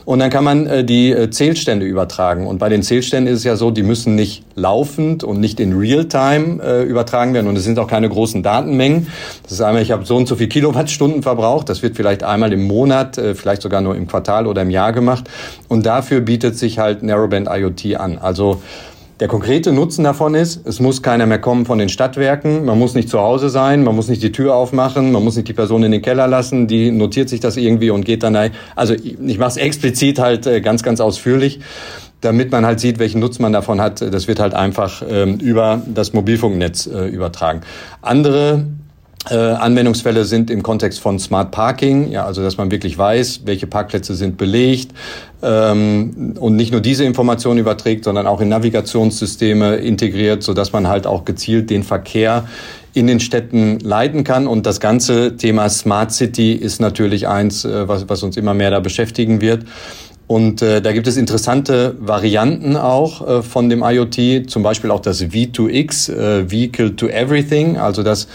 Und 0.04 0.18
dann 0.18 0.30
kann 0.30 0.44
man 0.44 0.66
äh, 0.66 0.84
die 0.84 1.10
äh, 1.10 1.30
Zählstände 1.30 1.86
übertragen. 1.86 2.46
Und 2.46 2.58
bei 2.58 2.68
den 2.68 2.82
Zählständen 2.82 3.32
ist 3.32 3.40
es 3.40 3.44
ja 3.44 3.56
so, 3.56 3.70
die 3.70 3.82
müssen 3.82 4.14
nicht 4.14 4.44
laufend 4.54 5.24
und 5.24 5.40
nicht 5.40 5.60
in 5.60 5.76
Realtime 5.76 6.62
äh, 6.62 6.82
übertragen 6.82 7.34
werden. 7.34 7.48
Und 7.48 7.56
es 7.56 7.64
sind 7.64 7.78
auch 7.78 7.88
keine 7.88 8.08
großen 8.08 8.42
Datenmengen. 8.42 9.08
Das 9.42 9.52
ist 9.52 9.60
einmal, 9.60 9.82
ich 9.82 9.90
habe 9.90 10.04
so 10.04 10.16
und 10.16 10.28
so 10.28 10.36
viel 10.36 10.48
Kilowattstunden 10.48 11.22
verbraucht. 11.22 11.68
Das 11.68 11.82
wird 11.82 11.96
vielleicht 11.96 12.22
einmal 12.22 12.52
im 12.52 12.64
Monat, 12.64 13.20
vielleicht 13.34 13.62
sogar 13.62 13.80
nur 13.80 13.96
im 13.96 14.06
Quartal 14.06 14.46
oder 14.46 14.62
im 14.62 14.70
Jahr 14.70 14.92
gemacht. 14.92 15.28
Und 15.68 15.86
dafür 15.86 16.20
bietet 16.20 16.56
sich 16.56 16.78
halt 16.78 17.02
Narrowband 17.02 17.48
IoT 17.50 17.96
an. 17.96 18.18
Also 18.18 18.62
der 19.20 19.28
konkrete 19.28 19.72
Nutzen 19.72 20.04
davon 20.04 20.34
ist, 20.34 20.66
es 20.66 20.80
muss 20.80 21.02
keiner 21.02 21.26
mehr 21.26 21.38
kommen 21.38 21.66
von 21.66 21.78
den 21.78 21.88
Stadtwerken, 21.88 22.64
man 22.64 22.78
muss 22.78 22.94
nicht 22.94 23.08
zu 23.08 23.20
Hause 23.20 23.48
sein, 23.48 23.84
man 23.84 23.94
muss 23.94 24.08
nicht 24.08 24.22
die 24.22 24.32
Tür 24.32 24.56
aufmachen, 24.56 25.12
man 25.12 25.22
muss 25.22 25.36
nicht 25.36 25.46
die 25.46 25.52
Person 25.52 25.84
in 25.84 25.92
den 25.92 26.02
Keller 26.02 26.26
lassen, 26.26 26.66
die 26.66 26.90
notiert 26.90 27.28
sich 27.28 27.40
das 27.40 27.56
irgendwie 27.56 27.90
und 27.90 28.04
geht 28.04 28.22
dann, 28.24 28.50
also 28.74 28.94
ich 28.94 29.38
mache 29.38 29.50
es 29.50 29.56
explizit 29.56 30.18
halt 30.18 30.46
äh, 30.46 30.60
ganz, 30.60 30.82
ganz 30.82 31.00
ausführlich, 31.00 31.60
damit 32.20 32.50
man 32.50 32.66
halt 32.66 32.80
sieht, 32.80 32.98
welchen 32.98 33.20
Nutzen 33.20 33.42
man 33.42 33.52
davon 33.52 33.80
hat. 33.80 34.00
Das 34.00 34.26
wird 34.26 34.40
halt 34.40 34.54
einfach 34.54 35.02
ähm, 35.08 35.38
über 35.38 35.82
das 35.86 36.12
Mobilfunknetz 36.12 36.86
äh, 36.86 37.06
übertragen. 37.06 37.60
Andere 38.00 38.66
äh, 39.30 39.34
Anwendungsfälle 39.34 40.24
sind 40.24 40.50
im 40.50 40.62
Kontext 40.62 41.00
von 41.00 41.18
Smart 41.18 41.50
Parking, 41.50 42.10
ja, 42.10 42.26
also 42.26 42.42
dass 42.42 42.56
man 42.56 42.70
wirklich 42.70 42.98
weiß, 42.98 43.42
welche 43.44 43.66
Parkplätze 43.66 44.14
sind 44.14 44.36
belegt 44.36 44.92
ähm, 45.42 46.34
und 46.38 46.56
nicht 46.56 46.72
nur 46.72 46.80
diese 46.80 47.04
Informationen 47.04 47.58
überträgt, 47.58 48.04
sondern 48.04 48.26
auch 48.26 48.40
in 48.40 48.48
Navigationssysteme 48.48 49.76
integriert, 49.76 50.42
so 50.42 50.52
dass 50.52 50.72
man 50.72 50.88
halt 50.88 51.06
auch 51.06 51.24
gezielt 51.24 51.70
den 51.70 51.84
Verkehr 51.84 52.44
in 52.92 53.06
den 53.06 53.18
Städten 53.18 53.80
leiten 53.80 54.24
kann. 54.24 54.46
Und 54.46 54.66
das 54.66 54.78
ganze 54.78 55.36
Thema 55.36 55.68
Smart 55.68 56.12
City 56.12 56.52
ist 56.52 56.80
natürlich 56.80 57.26
eins, 57.26 57.64
äh, 57.64 57.88
was, 57.88 58.08
was 58.08 58.22
uns 58.22 58.36
immer 58.36 58.54
mehr 58.54 58.70
da 58.70 58.80
beschäftigen 58.80 59.40
wird. 59.40 59.64
Und 60.26 60.62
äh, 60.62 60.80
da 60.80 60.92
gibt 60.92 61.06
es 61.06 61.18
interessante 61.18 61.96
Varianten 62.00 62.76
auch 62.76 63.26
äh, 63.26 63.42
von 63.42 63.68
dem 63.68 63.82
IoT, 63.82 64.48
zum 64.48 64.62
Beispiel 64.62 64.90
auch 64.90 65.00
das 65.00 65.22
V2X, 65.22 66.10
äh, 66.10 66.50
Vehicle 66.50 66.96
to 66.96 67.08
Everything, 67.08 67.76
also 67.76 68.02
dass 68.02 68.26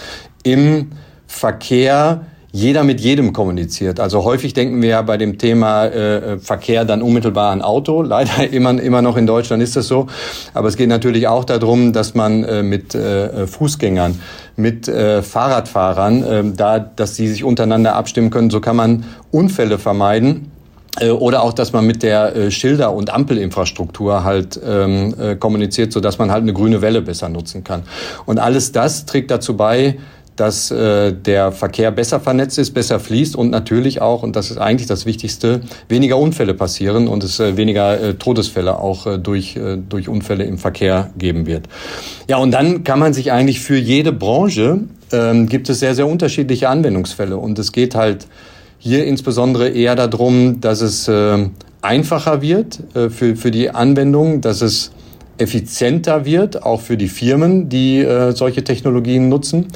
im 0.43 0.91
Verkehr 1.27 2.21
jeder 2.51 2.83
mit 2.83 2.99
jedem 2.99 3.31
kommuniziert. 3.31 3.99
Also 3.99 4.23
häufig 4.23 4.53
denken 4.53 4.81
wir 4.81 4.89
ja 4.89 5.01
bei 5.03 5.17
dem 5.17 5.37
Thema 5.37 5.85
äh, 5.85 6.39
Verkehr 6.39 6.83
dann 6.83 7.01
unmittelbar 7.01 7.51
an 7.51 7.61
Auto. 7.61 8.01
Leider 8.01 8.47
immer, 8.51 8.81
immer 8.81 9.01
noch 9.01 9.17
in 9.17 9.27
Deutschland 9.27 9.61
ist 9.61 9.75
das 9.75 9.87
so. 9.87 10.07
Aber 10.53 10.67
es 10.67 10.75
geht 10.75 10.89
natürlich 10.89 11.27
auch 11.27 11.45
darum, 11.45 11.93
dass 11.93 12.15
man 12.15 12.43
äh, 12.43 12.63
mit 12.63 12.95
äh, 12.95 13.45
Fußgängern, 13.45 14.19
mit 14.55 14.87
äh, 14.87 15.21
Fahrradfahrern, 15.21 16.23
äh, 16.23 16.43
da, 16.55 16.79
dass 16.79 17.15
sie 17.15 17.27
sich 17.27 17.43
untereinander 17.43 17.95
abstimmen 17.95 18.31
können. 18.31 18.49
So 18.49 18.61
kann 18.61 18.75
man 18.75 19.05
Unfälle 19.31 19.77
vermeiden 19.77 20.51
Äh, 20.99 21.11
oder 21.11 21.43
auch, 21.43 21.53
dass 21.53 21.71
man 21.71 21.85
mit 21.85 22.01
der 22.01 22.35
äh, 22.35 22.51
Schilder- 22.51 22.93
und 22.93 23.11
Ampelinfrastruktur 23.11 24.23
halt 24.23 24.59
ähm, 24.65 25.13
äh, 25.19 25.35
kommuniziert, 25.35 25.93
so 25.93 25.99
dass 25.99 26.17
man 26.17 26.31
halt 26.31 26.41
eine 26.41 26.53
grüne 26.53 26.81
Welle 26.81 27.01
besser 27.01 27.29
nutzen 27.29 27.63
kann. 27.63 27.83
Und 28.25 28.39
alles 28.39 28.71
das 28.71 29.05
trägt 29.05 29.29
dazu 29.29 29.55
bei, 29.55 29.97
dass 30.39 30.71
äh, 30.71 31.11
der 31.11 31.51
Verkehr 31.51 31.91
besser 31.91 32.19
vernetzt 32.19 32.57
ist, 32.57 32.73
besser 32.73 32.99
fließt 32.99 33.35
und 33.35 33.49
natürlich 33.49 34.01
auch, 34.01 34.23
und 34.23 34.35
das 34.35 34.51
ist 34.51 34.57
eigentlich 34.57 34.87
das 34.87 35.05
Wichtigste, 35.05 35.61
weniger 35.89 36.17
Unfälle 36.17 36.53
passieren 36.53 37.07
und 37.07 37.23
es 37.23 37.39
äh, 37.39 37.57
weniger 37.57 37.99
äh, 37.99 38.13
Todesfälle 38.13 38.79
auch 38.79 39.05
äh, 39.05 39.17
durch, 39.17 39.57
äh, 39.57 39.77
durch 39.77 40.07
Unfälle 40.07 40.45
im 40.45 40.57
Verkehr 40.57 41.09
geben 41.17 41.45
wird. 41.45 41.67
Ja, 42.29 42.37
und 42.37 42.51
dann 42.51 42.83
kann 42.83 42.99
man 42.99 43.13
sich 43.13 43.31
eigentlich 43.31 43.59
für 43.59 43.77
jede 43.77 44.13
Branche, 44.13 44.79
äh, 45.11 45.43
gibt 45.45 45.69
es 45.69 45.79
sehr, 45.79 45.93
sehr 45.93 46.07
unterschiedliche 46.07 46.69
Anwendungsfälle 46.69 47.35
und 47.35 47.59
es 47.59 47.71
geht 47.73 47.95
halt 47.95 48.27
hier 48.77 49.05
insbesondere 49.05 49.69
eher 49.69 49.95
darum, 49.95 50.61
dass 50.61 50.79
es 50.79 51.09
äh, 51.09 51.49
einfacher 51.81 52.41
wird 52.41 52.79
äh, 52.95 53.09
für, 53.09 53.35
für 53.35 53.51
die 53.51 53.71
Anwendung, 53.71 54.39
dass 54.39 54.61
es 54.61 54.91
effizienter 55.39 56.25
wird, 56.25 56.63
auch 56.63 56.81
für 56.81 56.97
die 56.97 57.07
Firmen, 57.07 57.69
die 57.69 57.99
äh, 57.99 58.33
solche 58.33 58.63
Technologien 58.63 59.29
nutzen, 59.29 59.67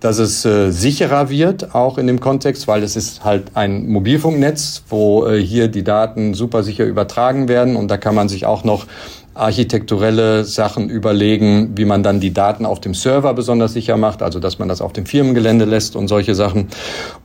dass 0.00 0.18
es 0.18 0.44
äh, 0.44 0.70
sicherer 0.70 1.28
wird, 1.28 1.74
auch 1.74 1.98
in 1.98 2.06
dem 2.06 2.20
Kontext, 2.20 2.66
weil 2.66 2.82
es 2.82 2.96
ist 2.96 3.22
halt 3.22 3.52
ein 3.54 3.86
Mobilfunknetz, 3.88 4.82
wo 4.88 5.26
äh, 5.26 5.40
hier 5.40 5.68
die 5.68 5.84
Daten 5.84 6.34
super 6.34 6.62
sicher 6.62 6.84
übertragen 6.84 7.48
werden 7.48 7.76
und 7.76 7.90
da 7.90 7.98
kann 7.98 8.14
man 8.14 8.28
sich 8.28 8.46
auch 8.46 8.64
noch 8.64 8.86
architekturelle 9.34 10.44
Sachen 10.44 10.90
überlegen, 10.90 11.72
wie 11.76 11.84
man 11.84 12.02
dann 12.02 12.18
die 12.18 12.32
Daten 12.32 12.66
auf 12.66 12.80
dem 12.80 12.94
Server 12.94 13.32
besonders 13.32 13.72
sicher 13.72 13.96
macht, 13.96 14.22
also 14.22 14.40
dass 14.40 14.58
man 14.58 14.68
das 14.68 14.80
auf 14.80 14.92
dem 14.92 15.06
Firmengelände 15.06 15.64
lässt 15.64 15.96
und 15.96 16.08
solche 16.08 16.34
Sachen. 16.34 16.68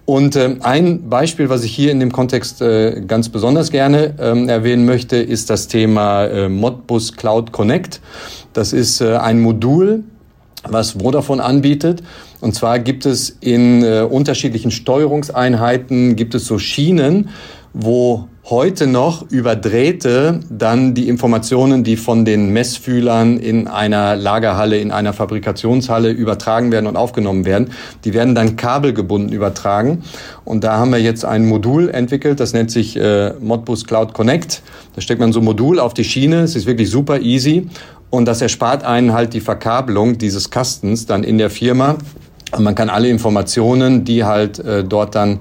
Und 0.05 0.35
äh, 0.35 0.55
ein 0.61 1.09
Beispiel, 1.09 1.49
was 1.49 1.63
ich 1.63 1.75
hier 1.75 1.91
in 1.91 1.99
dem 1.99 2.11
Kontext 2.11 2.61
äh, 2.61 3.01
ganz 3.07 3.29
besonders 3.29 3.71
gerne 3.71 4.13
äh, 4.19 4.47
erwähnen 4.47 4.85
möchte, 4.85 5.17
ist 5.17 5.49
das 5.49 5.67
Thema 5.67 6.25
äh, 6.25 6.47
Modbus 6.47 7.13
Cloud 7.13 7.51
Connect. 7.51 8.01
Das 8.53 8.71
ist 8.71 9.01
äh, 9.01 9.15
ein 9.15 9.41
Modul, 9.41 10.03
was 10.69 10.91
Vodafone 10.91 11.43
anbietet. 11.43 12.03
Und 12.41 12.55
zwar 12.55 12.79
gibt 12.79 13.05
es 13.05 13.37
in 13.41 13.83
äh, 13.83 14.01
unterschiedlichen 14.01 14.71
Steuerungseinheiten, 14.71 16.15
gibt 16.15 16.35
es 16.35 16.45
so 16.45 16.59
Schienen, 16.59 17.29
wo 17.73 18.27
heute 18.49 18.85
noch 18.85 19.29
über 19.31 19.55
Drähte 19.55 20.39
dann 20.51 20.93
die 20.93 21.09
Informationen, 21.09 21.83
die 21.83 21.97
von 21.97 22.25
den 22.25 22.53
Messfühlern 22.53 23.39
in 23.39 23.67
einer 23.67 24.15
Lagerhalle, 24.15 24.77
in 24.77 24.91
einer 24.91 25.13
Fabrikationshalle 25.13 26.11
übertragen 26.11 26.71
werden 26.71 26.85
und 26.85 26.95
aufgenommen 26.95 27.45
werden, 27.45 27.71
die 28.03 28.13
werden 28.13 28.35
dann 28.35 28.55
kabelgebunden 28.55 29.33
übertragen. 29.33 30.03
Und 30.43 30.63
da 30.63 30.77
haben 30.77 30.91
wir 30.91 30.99
jetzt 30.99 31.25
ein 31.25 31.47
Modul 31.47 31.89
entwickelt, 31.89 32.39
das 32.39 32.53
nennt 32.53 32.69
sich 32.69 32.95
äh, 32.97 33.33
Modbus 33.39 33.85
Cloud 33.85 34.13
Connect. 34.13 34.61
Da 34.93 35.01
steckt 35.01 35.19
man 35.19 35.33
so 35.33 35.39
ein 35.39 35.45
Modul 35.45 35.79
auf 35.79 35.95
die 35.95 36.03
Schiene, 36.03 36.41
es 36.41 36.55
ist 36.55 36.67
wirklich 36.67 36.91
super 36.91 37.21
easy 37.21 37.67
und 38.11 38.25
das 38.25 38.41
erspart 38.41 38.83
einen 38.83 39.13
halt 39.13 39.33
die 39.33 39.41
Verkabelung 39.41 40.19
dieses 40.19 40.51
Kastens 40.51 41.07
dann 41.07 41.23
in 41.23 41.39
der 41.39 41.49
Firma. 41.49 41.97
Und 42.51 42.63
man 42.63 42.75
kann 42.75 42.89
alle 42.89 43.09
Informationen, 43.09 44.05
die 44.05 44.23
halt 44.23 44.59
äh, 44.59 44.83
dort 44.83 45.15
dann 45.15 45.39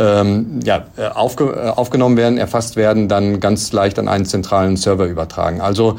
ähm, 0.00 0.60
ja, 0.64 0.86
äh, 0.96 1.08
aufge 1.08 1.44
äh, 1.44 1.68
aufgenommen 1.68 2.16
werden, 2.16 2.38
erfasst 2.38 2.76
werden, 2.76 3.08
dann 3.08 3.38
ganz 3.38 3.72
leicht 3.72 3.98
an 3.98 4.08
einen 4.08 4.24
zentralen 4.24 4.76
Server 4.76 5.06
übertragen. 5.06 5.60
Also 5.60 5.96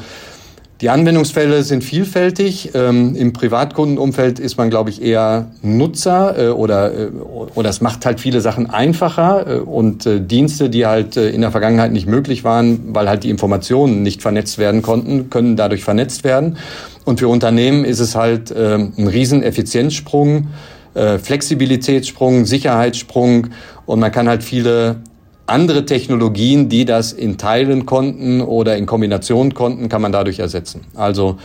die 0.80 0.90
Anwendungsfälle 0.90 1.62
sind 1.62 1.84
vielfältig. 1.84 2.72
Ähm, 2.74 3.14
Im 3.14 3.32
Privatkundenumfeld 3.32 4.40
ist 4.40 4.58
man, 4.58 4.68
glaube 4.68 4.90
ich, 4.90 5.00
eher 5.00 5.52
Nutzer 5.62 6.36
äh, 6.36 6.48
oder, 6.48 6.92
äh, 6.92 7.10
oder 7.54 7.70
es 7.70 7.80
macht 7.80 8.04
halt 8.04 8.18
viele 8.18 8.40
Sachen 8.40 8.68
einfacher 8.68 9.46
äh, 9.46 9.60
und 9.60 10.06
äh, 10.06 10.20
Dienste, 10.20 10.70
die 10.70 10.84
halt 10.84 11.16
in 11.16 11.40
der 11.40 11.52
Vergangenheit 11.52 11.92
nicht 11.92 12.08
möglich 12.08 12.42
waren, 12.42 12.92
weil 12.92 13.08
halt 13.08 13.22
die 13.22 13.30
Informationen 13.30 14.02
nicht 14.02 14.22
vernetzt 14.22 14.58
werden 14.58 14.82
konnten, 14.82 15.30
können 15.30 15.54
dadurch 15.54 15.84
vernetzt 15.84 16.24
werden. 16.24 16.56
Und 17.04 17.20
für 17.20 17.28
Unternehmen 17.28 17.84
ist 17.84 18.00
es 18.00 18.16
halt 18.16 18.50
äh, 18.50 18.74
ein 18.74 19.06
Rieseneffizienzsprung, 19.06 20.48
äh, 20.94 21.18
Flexibilitätssprung, 21.18 22.44
Sicherheitssprung 22.44 23.48
und 23.86 24.00
man 24.00 24.12
kann 24.12 24.28
halt 24.28 24.42
viele 24.42 25.02
andere 25.46 25.84
Technologien, 25.84 26.68
die 26.68 26.84
das 26.84 27.12
in 27.12 27.38
Teilen 27.38 27.84
konnten 27.86 28.40
oder 28.40 28.76
in 28.76 28.86
Kombination 28.86 29.54
konnten, 29.54 29.88
kann 29.88 30.02
man 30.02 30.12
dadurch 30.12 30.38
ersetzen. 30.38 30.82
Also 30.94 31.38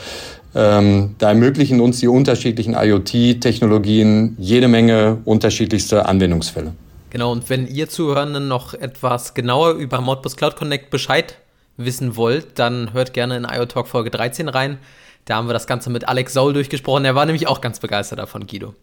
ähm, 0.56 1.16
da 1.18 1.30
ermöglichen 1.30 1.82
uns 1.82 2.00
die 2.00 2.08
unterschiedlichen 2.08 2.74
IoT-Technologien 2.74 4.36
jede 4.39 4.68
Menge 4.68 5.18
unterschiedlichste 5.25 6.06
Anwendungsfälle. 6.06 6.74
Genau, 7.10 7.32
und 7.32 7.50
wenn 7.50 7.68
ihr 7.68 7.89
Zuhörenden 7.89 8.48
noch 8.48 8.74
etwas 8.74 9.34
genauer 9.34 9.72
über 9.72 10.01
Modbus 10.01 10.36
Cloud 10.36 10.56
Connect 10.56 10.89
Bescheid 10.89 11.36
wissen 11.77 12.16
wollt, 12.16 12.60
dann 12.60 12.94
hört 12.94 13.13
gerne 13.13 13.38
in 13.38 13.46
IoTalk 13.46 13.88
Folge 13.88 14.10
13 14.10 14.50
rein. 14.50 14.77
Da 15.25 15.36
haben 15.36 15.48
wir 15.48 15.54
das 15.54 15.68
Ganze 15.68 15.89
mit 15.89 16.08
Alex 16.08 16.34
Saul 16.34 16.54
durchgesprochen. 16.54 17.06
Er 17.06 17.16
war 17.16 17.25
nämlich 17.25 17.48
auch 17.48 17.62
ganz 17.62 17.80
begeistert 17.80 18.20
davon, 18.20 18.48
Guido. 18.48 18.74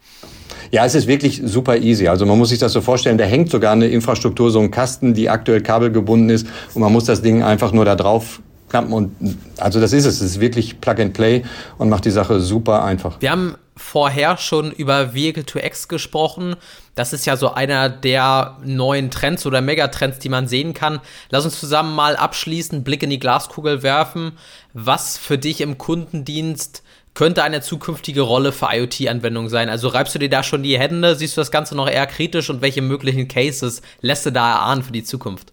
Ja, 0.70 0.84
es 0.84 0.94
ist 0.94 1.06
wirklich 1.06 1.42
super 1.44 1.76
easy. 1.76 2.08
Also 2.08 2.26
man 2.26 2.38
muss 2.38 2.50
sich 2.50 2.58
das 2.58 2.72
so 2.72 2.80
vorstellen, 2.80 3.18
da 3.18 3.24
hängt 3.24 3.50
sogar 3.50 3.72
eine 3.72 3.86
Infrastruktur, 3.86 4.50
so 4.50 4.60
ein 4.60 4.70
Kasten, 4.70 5.14
die 5.14 5.28
aktuell 5.30 5.60
kabelgebunden 5.60 6.30
ist 6.30 6.46
und 6.74 6.82
man 6.82 6.92
muss 6.92 7.04
das 7.04 7.22
Ding 7.22 7.42
einfach 7.42 7.72
nur 7.72 7.84
da 7.84 7.96
drauf 7.96 8.40
knappen 8.74 8.92
und 8.92 9.38
also 9.58 9.80
das 9.80 9.92
ist 9.92 10.04
es. 10.04 10.16
Es 10.16 10.32
ist 10.32 10.40
wirklich 10.40 10.80
Plug 10.80 10.98
and 10.98 11.12
Play 11.12 11.44
und 11.78 11.88
macht 11.88 12.04
die 12.04 12.10
Sache 12.10 12.40
super 12.40 12.82
einfach. 12.84 13.20
Wir 13.20 13.30
haben 13.30 13.56
vorher 13.76 14.36
schon 14.36 14.70
über 14.72 15.14
Vehicle 15.14 15.44
to 15.44 15.58
X 15.58 15.88
gesprochen. 15.88 16.56
Das 16.94 17.12
ist 17.12 17.26
ja 17.26 17.36
so 17.36 17.52
einer 17.52 17.88
der 17.88 18.58
neuen 18.64 19.10
Trends 19.10 19.46
oder 19.46 19.60
Megatrends, 19.60 20.18
die 20.18 20.28
man 20.28 20.46
sehen 20.46 20.74
kann. 20.74 21.00
Lass 21.30 21.44
uns 21.44 21.58
zusammen 21.58 21.94
mal 21.94 22.16
abschließend 22.16 22.84
Blick 22.84 23.02
in 23.02 23.10
die 23.10 23.18
Glaskugel 23.18 23.82
werfen. 23.82 24.32
Was 24.72 25.18
für 25.18 25.38
dich 25.38 25.60
im 25.60 25.78
Kundendienst 25.78 26.82
könnte 27.14 27.42
eine 27.42 27.60
zukünftige 27.60 28.22
Rolle 28.22 28.52
für 28.52 28.68
IoT-Anwendungen 28.72 29.48
sein? 29.48 29.68
Also 29.68 29.88
reibst 29.88 30.14
du 30.14 30.18
dir 30.18 30.28
da 30.28 30.42
schon 30.42 30.62
die 30.62 30.78
Hände? 30.78 31.14
Siehst 31.14 31.36
du 31.36 31.40
das 31.40 31.50
Ganze 31.50 31.76
noch 31.76 31.88
eher 31.88 32.06
kritisch 32.06 32.50
und 32.50 32.60
welche 32.60 32.82
möglichen 32.82 33.28
Cases 33.28 33.82
lässt 34.00 34.26
du 34.26 34.32
da 34.32 34.52
erahnen 34.52 34.82
für 34.82 34.92
die 34.92 35.04
Zukunft? 35.04 35.52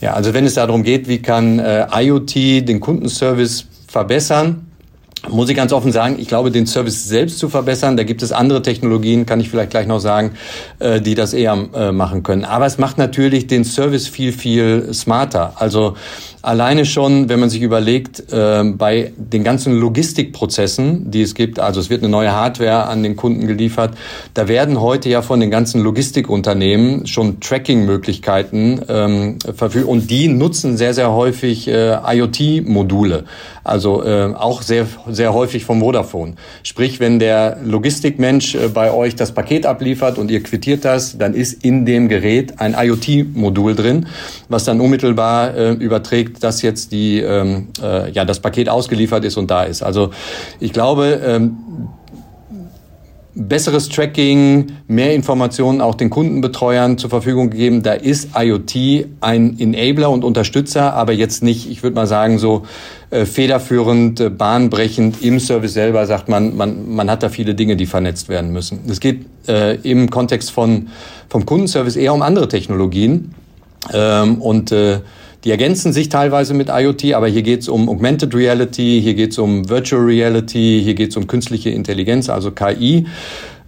Ja, 0.00 0.14
also 0.14 0.34
wenn 0.34 0.46
es 0.46 0.54
darum 0.54 0.82
geht, 0.82 1.08
wie 1.08 1.20
kann 1.20 1.58
äh, 1.58 1.86
IoT 1.92 2.34
den 2.68 2.80
Kundenservice 2.80 3.66
verbessern, 3.86 4.66
muss 5.28 5.50
ich 5.50 5.56
ganz 5.56 5.72
offen 5.72 5.92
sagen, 5.92 6.16
ich 6.18 6.28
glaube, 6.28 6.50
den 6.50 6.66
Service 6.66 7.04
selbst 7.06 7.38
zu 7.38 7.50
verbessern, 7.50 7.96
da 7.96 8.04
gibt 8.04 8.22
es 8.22 8.32
andere 8.32 8.62
Technologien, 8.62 9.26
kann 9.26 9.38
ich 9.40 9.50
vielleicht 9.50 9.70
gleich 9.70 9.86
noch 9.86 9.98
sagen, 9.98 10.32
äh, 10.78 11.00
die 11.00 11.14
das 11.14 11.34
eher 11.34 11.68
äh, 11.74 11.92
machen 11.92 12.22
können. 12.22 12.44
Aber 12.44 12.64
es 12.64 12.78
macht 12.78 12.96
natürlich 12.96 13.46
den 13.46 13.64
Service 13.64 14.08
viel, 14.08 14.32
viel 14.32 14.94
smarter. 14.94 15.54
Also 15.56 15.96
Alleine 16.42 16.86
schon, 16.86 17.28
wenn 17.28 17.38
man 17.38 17.50
sich 17.50 17.60
überlegt, 17.60 18.32
äh, 18.32 18.64
bei 18.64 19.12
den 19.18 19.44
ganzen 19.44 19.78
Logistikprozessen, 19.78 21.10
die 21.10 21.20
es 21.20 21.34
gibt, 21.34 21.58
also 21.58 21.80
es 21.80 21.90
wird 21.90 22.02
eine 22.02 22.10
neue 22.10 22.32
Hardware 22.32 22.86
an 22.86 23.02
den 23.02 23.14
Kunden 23.14 23.46
geliefert, 23.46 23.94
da 24.32 24.48
werden 24.48 24.80
heute 24.80 25.10
ja 25.10 25.20
von 25.20 25.38
den 25.38 25.50
ganzen 25.50 25.82
Logistikunternehmen 25.82 27.06
schon 27.06 27.40
Tracking-Möglichkeiten 27.40 28.80
ähm, 28.88 29.38
verfügt 29.54 29.86
und 29.86 30.10
die 30.10 30.28
nutzen 30.28 30.78
sehr, 30.78 30.94
sehr 30.94 31.12
häufig 31.12 31.68
äh, 31.68 31.98
IoT-Module, 32.06 33.24
also 33.62 34.02
äh, 34.02 34.32
auch 34.34 34.62
sehr, 34.62 34.86
sehr 35.10 35.34
häufig 35.34 35.66
vom 35.66 35.80
Vodafone. 35.80 36.36
Sprich, 36.62 37.00
wenn 37.00 37.18
der 37.18 37.58
Logistikmensch 37.62 38.54
äh, 38.54 38.68
bei 38.68 38.94
euch 38.94 39.14
das 39.14 39.32
Paket 39.32 39.66
abliefert 39.66 40.16
und 40.16 40.30
ihr 40.30 40.42
quittiert 40.42 40.86
das, 40.86 41.18
dann 41.18 41.34
ist 41.34 41.62
in 41.64 41.84
dem 41.84 42.08
Gerät 42.08 42.60
ein 42.60 42.74
IoT-Modul 42.78 43.74
drin, 43.74 44.06
was 44.48 44.64
dann 44.64 44.80
unmittelbar 44.80 45.54
äh, 45.54 45.72
überträgt, 45.72 46.29
bestätigt, 46.30 46.42
dass 46.42 46.62
jetzt 46.62 46.92
die, 46.92 47.20
ähm, 47.20 47.68
äh, 47.82 48.10
ja, 48.10 48.24
das 48.24 48.40
Paket 48.40 48.68
ausgeliefert 48.68 49.24
ist 49.24 49.36
und 49.36 49.50
da 49.50 49.64
ist. 49.64 49.82
Also 49.82 50.10
ich 50.58 50.72
glaube, 50.72 51.20
ähm, 51.24 51.56
besseres 53.34 53.88
Tracking, 53.88 54.72
mehr 54.88 55.14
Informationen 55.14 55.80
auch 55.80 55.94
den 55.94 56.10
Kundenbetreuern 56.10 56.98
zur 56.98 57.10
Verfügung 57.10 57.50
gegeben. 57.50 57.82
Da 57.82 57.92
ist 57.92 58.30
IoT 58.36 59.06
ein 59.20 59.58
Enabler 59.58 60.10
und 60.10 60.24
Unterstützer, 60.24 60.94
aber 60.94 61.12
jetzt 61.12 61.42
nicht, 61.42 61.70
ich 61.70 61.82
würde 61.82 61.94
mal 61.94 62.08
sagen, 62.08 62.38
so 62.38 62.66
äh, 63.10 63.24
federführend, 63.24 64.20
äh, 64.20 64.30
bahnbrechend 64.30 65.22
im 65.22 65.38
Service 65.38 65.74
selber 65.74 66.06
sagt 66.06 66.28
man, 66.28 66.56
man, 66.56 66.92
man 66.92 67.08
hat 67.08 67.22
da 67.22 67.28
viele 67.28 67.54
Dinge, 67.54 67.76
die 67.76 67.86
vernetzt 67.86 68.28
werden 68.28 68.52
müssen. 68.52 68.80
Es 68.88 68.98
geht 68.98 69.26
äh, 69.48 69.76
im 69.76 70.10
Kontext 70.10 70.50
von, 70.50 70.88
vom 71.28 71.46
Kundenservice 71.46 71.96
eher 71.96 72.12
um 72.12 72.22
andere 72.22 72.48
Technologien. 72.48 73.34
Ähm, 73.94 74.42
und 74.42 74.72
äh, 74.72 75.00
die 75.44 75.50
ergänzen 75.50 75.92
sich 75.92 76.08
teilweise 76.08 76.54
mit 76.54 76.68
IoT, 76.68 77.14
aber 77.14 77.28
hier 77.28 77.42
geht 77.42 77.60
es 77.60 77.68
um 77.68 77.88
Augmented 77.88 78.34
Reality, 78.34 79.00
hier 79.02 79.14
geht 79.14 79.32
es 79.32 79.38
um 79.38 79.68
Virtual 79.68 80.02
Reality, 80.02 80.80
hier 80.84 80.94
geht 80.94 81.10
es 81.10 81.16
um 81.16 81.26
künstliche 81.26 81.70
Intelligenz, 81.70 82.28
also 82.28 82.50
KI, 82.50 83.06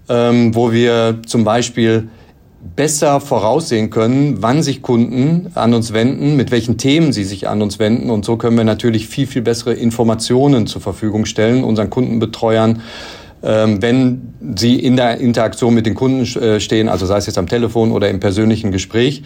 ähm, 0.09 0.55
wo 0.55 0.73
wir 0.73 1.21
zum 1.27 1.45
Beispiel 1.45 2.09
besser 2.77 3.21
voraussehen 3.21 3.91
können, 3.91 4.37
wann 4.41 4.63
sich 4.63 4.83
Kunden 4.83 5.51
an 5.55 5.75
uns 5.75 5.93
wenden, 5.93 6.37
mit 6.37 6.51
welchen 6.51 6.79
Themen 6.79 7.13
sie 7.13 7.25
sich 7.25 7.49
an 7.49 7.61
uns 7.61 7.79
wenden. 7.79 8.09
Und 8.09 8.25
so 8.25 8.37
können 8.37 8.57
wir 8.57 8.65
natürlich 8.65 9.09
viel, 9.09 9.27
viel 9.27 9.43
bessere 9.43 9.75
Informationen 9.75 10.67
zur 10.67 10.81
Verfügung 10.81 11.25
stellen, 11.25 11.65
unseren 11.65 11.91
Kundenbetreuern, 11.91 12.83
ähm, 13.43 13.83
wenn 13.83 14.35
sie 14.57 14.79
in 14.79 14.97
der 14.97 15.19
Interaktion 15.19 15.75
mit 15.75 15.87
den 15.87 15.95
Kunden 15.95 16.23
äh, 16.41 16.61
stehen, 16.61 16.89
also 16.89 17.07
sei 17.07 17.17
es 17.17 17.27
jetzt 17.27 17.39
am 17.39 17.49
Telefon 17.49 17.91
oder 17.91 18.09
im 18.09 18.21
persönlichen 18.21 18.71
Gespräch. 18.71 19.25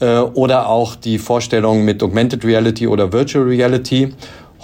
Äh, 0.00 0.18
oder 0.18 0.68
auch 0.68 0.96
die 0.96 1.18
Vorstellung 1.18 1.84
mit 1.84 2.02
Augmented 2.02 2.44
Reality 2.44 2.86
oder 2.86 3.12
Virtual 3.12 3.44
Reality. 3.44 4.12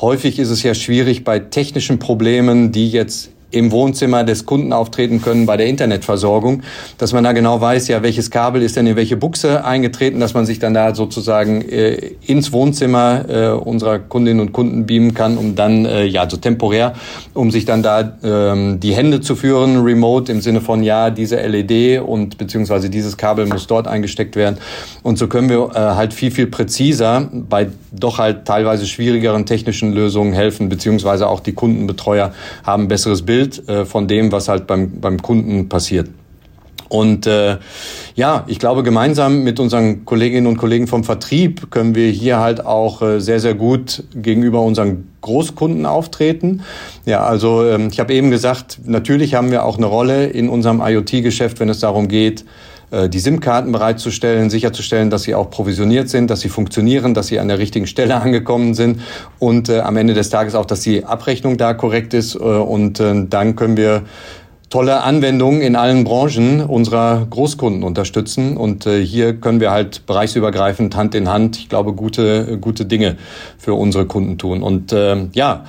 Häufig 0.01 0.39
ist 0.39 0.51
es 0.51 0.63
ja 0.63 0.75
schwierig 0.75 1.25
bei 1.25 1.39
technischen 1.39 1.99
Problemen, 1.99 2.73
die 2.73 2.91
jetzt 2.91 3.31
im 3.51 3.73
Wohnzimmer 3.73 4.25
des 4.25 4.47
Kunden 4.47 4.73
auftreten 4.73 5.21
können 5.23 5.47
bei 5.47 5.57
der 5.57 5.67
Internetversorgung, 5.67 6.63
dass 6.99 7.13
man 7.13 7.25
da 7.25 7.33
genau 7.33 7.61
weiß, 7.61 7.89
ja, 7.89 8.03
welches 8.03 8.31
Kabel 8.31 8.63
ist 8.63 8.77
denn 8.77 8.87
in 8.87 8.97
welche 8.97 9.17
Buchse 9.17 9.65
eingetreten, 9.65 10.21
dass 10.21 10.35
man 10.35 10.47
sich 10.47 10.59
dann 10.59 10.75
da 10.75 10.95
sozusagen 10.95 11.63
äh, 11.63 12.13
ins 12.27 12.53
Wohnzimmer 12.53 13.25
äh, 13.29 13.49
unserer 13.49 13.99
Kundinnen 13.99 14.41
und 14.41 14.53
Kunden 14.53 14.87
beamen 14.87 15.15
kann, 15.15 15.37
um 15.37 15.55
dann, 15.55 15.85
äh, 15.85 16.05
ja, 16.05 16.29
so 16.29 16.37
temporär, 16.37 16.95
um 17.35 17.51
sich 17.51 17.65
dann 17.65 17.83
da 17.83 18.19
ähm, 18.23 18.81
die 18.81 18.95
Hände 18.95 19.21
zu 19.21 19.35
führen, 19.35 19.83
remote 19.83 20.31
im 20.31 20.41
Sinne 20.41 20.61
von, 20.61 20.83
ja, 20.83 21.11
diese 21.11 21.37
LED 21.37 22.01
und 22.01 22.39
beziehungsweise 22.39 22.91
dieses 22.91 23.17
Kabel 23.17 23.47
muss 23.47 23.67
dort 23.67 23.89
eingesteckt 23.89 24.37
werden. 24.37 24.59
Und 25.03 25.19
so 25.19 25.27
können 25.27 25.49
wir 25.49 25.71
äh, 25.75 25.79
halt 25.79 26.15
viel, 26.15 26.31
viel 26.31 26.47
präziser 26.47 27.29
bei 27.33 27.69
doch 27.93 28.19
halt 28.19 28.45
teilweise 28.45 28.87
schwierigeren 28.87 29.47
technischen 29.47 29.93
Lösungen 29.93 30.33
helfen, 30.33 30.69
beziehungsweise 30.69 31.29
auch 31.29 31.41
die 31.41 31.53
Kundenbetreuer 31.53 32.33
haben 32.65 32.89
besseres 32.89 33.23
Bild 33.23 33.40
Bild 33.41 33.69
äh, 33.69 33.85
von 33.85 34.07
dem, 34.07 34.33
was 34.33 34.49
halt 34.49 34.67
beim, 34.67 35.01
beim 35.01 35.21
Kunden 35.23 35.69
passiert. 35.69 36.11
Und 36.89 37.27
äh, 37.27 37.59
ja, 38.17 38.45
ich 38.49 38.59
glaube, 38.59 38.83
gemeinsam 38.83 39.45
mit 39.45 39.61
unseren 39.61 40.05
Kolleginnen 40.05 40.49
und 40.49 40.57
Kollegen 40.57 40.89
vom 40.89 41.05
Vertrieb 41.05 41.71
können 41.71 41.95
wir 41.95 42.11
hier 42.11 42.41
halt 42.41 42.67
auch 42.67 43.01
äh, 43.01 43.21
sehr, 43.21 43.39
sehr 43.39 43.55
gut 43.55 44.03
gegenüber 44.13 44.61
unseren 44.63 45.09
Großkunden 45.21 45.87
auftreten. 45.87 46.63
Ja, 47.07 47.23
also 47.23 47.65
ähm, 47.65 47.91
ich 47.93 48.01
habe 48.01 48.13
eben 48.13 48.31
gesagt, 48.31 48.81
natürlich 48.85 49.35
haben 49.35 49.53
wir 49.53 49.65
auch 49.65 49.77
eine 49.77 49.87
Rolle 49.87 50.27
in 50.27 50.49
unserem 50.49 50.81
IoT-Geschäft, 50.81 51.61
wenn 51.61 51.69
es 51.69 51.79
darum 51.79 52.09
geht, 52.09 52.45
die 52.91 53.19
SIM-Karten 53.21 53.71
bereitzustellen, 53.71 54.51
sicherzustellen, 54.51 55.11
dass 55.11 55.23
sie 55.23 55.35
auch 55.37 55.51
provisioniert 55.51 56.09
sind, 56.09 56.29
dass 56.29 56.41
sie 56.41 56.49
funktionieren, 56.49 57.15
dass 57.15 57.29
sie 57.29 57.39
an 57.39 57.49
der 57.49 57.59
richtigen 57.59 57.87
Stelle 57.87 58.17
angekommen 58.21 58.75
sind 58.75 59.01
und 59.39 59.69
äh, 59.69 59.81
am 59.81 59.97
Ende 59.97 60.15
des 60.15 60.31
Tages 60.31 60.55
auch, 60.55 60.67
dass 60.67 60.81
die 60.81 61.05
Abrechnung 61.05 61.57
da 61.57 61.75
korrekt 61.75 62.15
ist. 62.15 62.35
Äh, 62.35 62.39
und 62.39 63.01
äh, 63.01 63.27
dann 63.29 63.57
können 63.57 63.77
wir 63.77 64.03
tolle 64.71 65.03
Anwendungen 65.03 65.61
in 65.61 65.75
allen 65.77 66.05
Branchen 66.05 66.63
unserer 66.63 67.27
Großkunden 67.29 67.83
unterstützen. 67.83 68.57
Und 68.57 68.87
äh, 68.87 69.05
hier 69.05 69.35
können 69.35 69.61
wir 69.61 69.73
halt 69.73 70.07
bereichsübergreifend 70.07 70.97
Hand 70.97 71.15
in 71.15 71.29
Hand, 71.29 71.59
ich 71.59 71.69
glaube, 71.69 71.93
gute, 71.93 72.59
gute 72.59 72.87
Dinge 72.87 73.17
für 73.59 73.75
unsere 73.75 74.07
Kunden 74.07 74.39
tun. 74.39 74.63
Und 74.63 74.93
äh, 74.93 75.27
ja, 75.33 75.65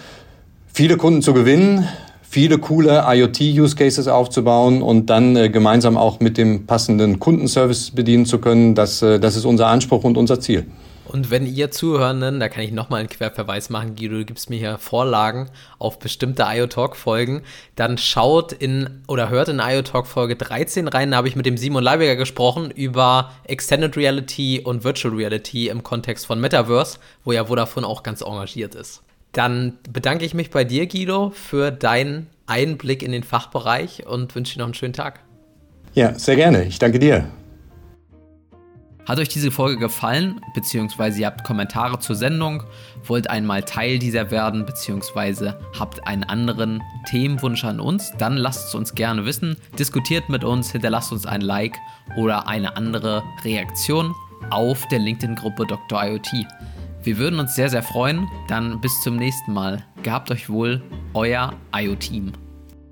viele 0.71 0.97
Kunden 0.97 1.21
zu 1.23 1.33
gewinnen, 1.33 1.87
viele 2.31 2.59
coole 2.59 3.03
IoT-Use-Cases 3.05 4.07
aufzubauen 4.07 4.81
und 4.81 5.09
dann 5.09 5.35
äh, 5.35 5.49
gemeinsam 5.49 5.97
auch 5.97 6.21
mit 6.21 6.37
dem 6.37 6.65
passenden 6.65 7.19
Kundenservice 7.19 7.91
bedienen 7.91 8.25
zu 8.25 8.39
können. 8.39 8.73
Das, 8.73 9.01
äh, 9.01 9.19
das 9.19 9.35
ist 9.35 9.43
unser 9.43 9.67
Anspruch 9.67 10.05
und 10.05 10.17
unser 10.17 10.39
Ziel. 10.39 10.65
Und 11.05 11.29
wenn 11.29 11.45
ihr 11.45 11.71
Zuhörenden, 11.71 12.39
da 12.39 12.47
kann 12.47 12.63
ich 12.63 12.71
nochmal 12.71 13.01
einen 13.01 13.09
Querverweis 13.09 13.69
machen, 13.69 13.97
Guido, 13.97 14.15
du 14.15 14.23
gibst 14.23 14.49
mir 14.49 14.55
hier 14.55 14.77
Vorlagen 14.77 15.49
auf 15.77 15.99
bestimmte 15.99 16.45
IoTalk-Folgen, 16.47 17.41
dann 17.75 17.97
schaut 17.97 18.53
in 18.53 19.01
oder 19.09 19.27
hört 19.27 19.49
in 19.49 19.59
IoTalk 19.59 20.07
Folge 20.07 20.37
13 20.37 20.87
rein, 20.87 21.11
da 21.11 21.17
habe 21.17 21.27
ich 21.27 21.35
mit 21.35 21.45
dem 21.45 21.57
Simon 21.57 21.83
Leibiger 21.83 22.15
gesprochen 22.15 22.71
über 22.71 23.31
Extended 23.43 23.97
Reality 23.97 24.61
und 24.63 24.85
Virtual 24.85 25.13
Reality 25.13 25.67
im 25.67 25.83
Kontext 25.83 26.25
von 26.25 26.39
Metaverse, 26.39 26.97
wo 27.25 27.33
ja 27.33 27.43
Vodafone 27.43 27.85
auch 27.85 28.03
ganz 28.03 28.21
engagiert 28.21 28.73
ist. 28.73 29.03
Dann 29.31 29.77
bedanke 29.91 30.25
ich 30.25 30.33
mich 30.33 30.49
bei 30.49 30.63
dir, 30.63 30.87
Guido, 30.87 31.29
für 31.29 31.71
deinen 31.71 32.27
Einblick 32.47 33.01
in 33.01 33.11
den 33.11 33.23
Fachbereich 33.23 34.05
und 34.05 34.35
wünsche 34.35 34.55
dir 34.55 34.59
noch 34.59 34.65
einen 34.65 34.73
schönen 34.73 34.93
Tag. 34.93 35.21
Ja, 35.93 36.17
sehr 36.17 36.35
gerne. 36.35 36.63
Ich 36.65 36.79
danke 36.79 36.99
dir. 36.99 37.29
Hat 39.07 39.19
euch 39.19 39.29
diese 39.29 39.51
Folge 39.51 39.79
gefallen, 39.79 40.39
beziehungsweise 40.53 41.21
ihr 41.21 41.25
habt 41.25 41.43
Kommentare 41.43 41.99
zur 41.99 42.15
Sendung, 42.15 42.63
wollt 43.03 43.29
einmal 43.29 43.63
Teil 43.63 43.97
dieser 43.97 44.29
werden, 44.29 44.65
beziehungsweise 44.65 45.59
habt 45.77 46.05
einen 46.05 46.23
anderen 46.23 46.83
Themenwunsch 47.09 47.65
an 47.65 47.79
uns, 47.79 48.13
dann 48.19 48.37
lasst 48.37 48.67
es 48.67 48.75
uns 48.75 48.93
gerne 48.93 49.25
wissen, 49.25 49.57
diskutiert 49.79 50.29
mit 50.29 50.43
uns, 50.43 50.71
hinterlasst 50.71 51.11
uns 51.11 51.25
ein 51.25 51.41
Like 51.41 51.77
oder 52.15 52.47
eine 52.47 52.77
andere 52.77 53.23
Reaktion 53.43 54.13
auf 54.51 54.87
der 54.89 54.99
LinkedIn-Gruppe 54.99 55.65
Dr. 55.65 56.03
IoT. 56.03 56.45
Wir 57.03 57.17
würden 57.17 57.39
uns 57.39 57.55
sehr, 57.55 57.69
sehr 57.69 57.81
freuen. 57.83 58.27
Dann 58.47 58.79
bis 58.79 59.01
zum 59.01 59.15
nächsten 59.15 59.53
Mal. 59.53 59.83
Gehabt 60.03 60.29
euch 60.29 60.49
wohl, 60.49 60.81
euer 61.13 61.53
IO-Team. 61.75 62.31